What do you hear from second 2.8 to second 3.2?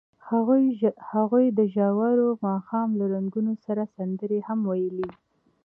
له